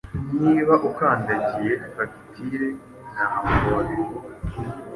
[0.43, 2.67] Niba ukandagiye fagitire,
[3.13, 4.27] ntabwo wabivuga.